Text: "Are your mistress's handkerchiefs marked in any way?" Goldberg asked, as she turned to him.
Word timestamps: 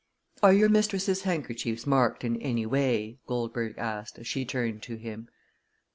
"Are 0.41 0.51
your 0.51 0.67
mistress's 0.67 1.21
handkerchiefs 1.21 1.85
marked 1.85 2.23
in 2.23 2.41
any 2.41 2.65
way?" 2.65 3.19
Goldberg 3.27 3.77
asked, 3.77 4.17
as 4.17 4.25
she 4.25 4.45
turned 4.45 4.81
to 4.81 4.95
him. 4.95 5.29